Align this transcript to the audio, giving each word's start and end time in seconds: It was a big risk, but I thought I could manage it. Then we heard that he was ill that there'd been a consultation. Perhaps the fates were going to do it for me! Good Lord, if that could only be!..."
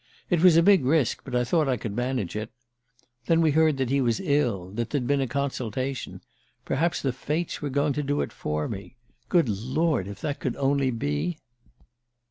It 0.31 0.41
was 0.41 0.57
a 0.57 0.63
big 0.63 0.83
risk, 0.83 1.21
but 1.23 1.35
I 1.35 1.43
thought 1.43 1.69
I 1.69 1.77
could 1.77 1.95
manage 1.95 2.35
it. 2.35 2.49
Then 3.27 3.39
we 3.39 3.51
heard 3.51 3.77
that 3.77 3.91
he 3.91 4.01
was 4.01 4.19
ill 4.19 4.71
that 4.71 4.89
there'd 4.89 5.05
been 5.05 5.21
a 5.21 5.27
consultation. 5.27 6.21
Perhaps 6.65 7.03
the 7.03 7.13
fates 7.13 7.61
were 7.61 7.69
going 7.69 7.93
to 7.93 8.01
do 8.01 8.21
it 8.21 8.33
for 8.33 8.67
me! 8.67 8.95
Good 9.29 9.47
Lord, 9.47 10.07
if 10.07 10.19
that 10.21 10.39
could 10.39 10.55
only 10.55 10.89
be!..." 10.89 11.37